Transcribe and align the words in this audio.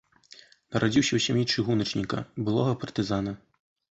Нарадзіўся 0.75 1.13
ў 1.17 1.23
сям'і 1.25 1.43
чыгуначніка, 1.57 2.23
былога 2.47 2.73
партызана. 2.85 3.37